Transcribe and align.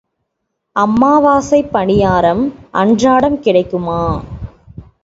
அமாவாசைப் 0.75 1.69
பணியாரம் 1.73 2.43
அன்றாடம் 2.71 3.39
கிடைக்குமா? 3.39 4.03